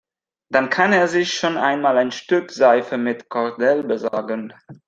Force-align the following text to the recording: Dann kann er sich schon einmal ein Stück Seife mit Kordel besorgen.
Dann 0.49 0.71
kann 0.71 0.93
er 0.93 1.07
sich 1.07 1.35
schon 1.35 1.57
einmal 1.57 1.99
ein 1.99 2.09
Stück 2.11 2.49
Seife 2.49 2.97
mit 2.97 3.29
Kordel 3.29 3.83
besorgen. 3.83 4.51